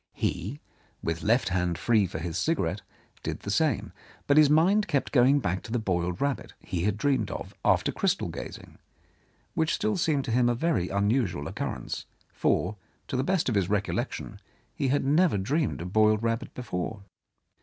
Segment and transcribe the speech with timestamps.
[0.13, 0.59] He,
[1.03, 2.81] with left hand free for his cigarette,
[3.21, 3.93] did the same,
[4.25, 7.91] but his mind kept going back to the boiled rabbit he had dreamed of after
[7.91, 8.79] crystal gazing,
[9.53, 12.77] which still seemed to him a very unusual occurrence, for,
[13.09, 14.39] to the best of his recollection,
[14.73, 17.03] he had never dreamed of boiled rabbit before.